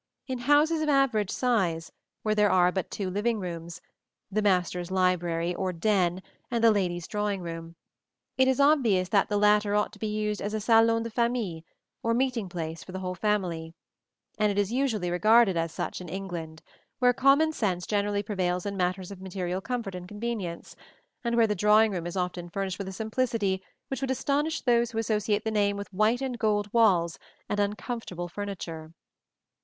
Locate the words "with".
22.79-22.87, 25.77-25.93